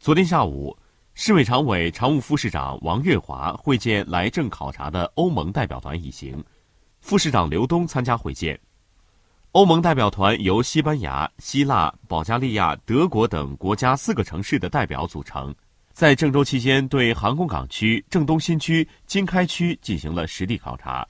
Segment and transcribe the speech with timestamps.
[0.00, 0.74] 昨天下午
[1.12, 6.42] 市委常委常务副市长王月华会见来郑考察的欧盟代表团一行
[7.02, 8.58] 副市长刘东参加会见。
[9.52, 15.54] 欧盟代表团由西班牙希腊保加利亚德国等国家四个城市的代表组成
[15.92, 21.06] 在郑州期间对航空港区郑东新区经开区进行了实地考察。